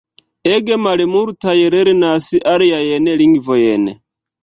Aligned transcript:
Ege 0.51 0.77
malmultaj 0.85 1.55
lernas 1.75 2.33
aliajn 2.57 3.15
lingvojn. 3.25 3.91